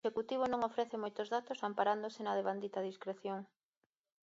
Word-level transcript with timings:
E 0.03 0.05
o 0.05 0.07
Executivo 0.07 0.45
non 0.49 0.65
ofrece 0.69 0.95
moitos 1.03 1.27
datos 1.35 1.59
amparándose 1.69 2.19
na 2.23 2.37
devandita 2.39 2.85
discreción. 2.89 3.39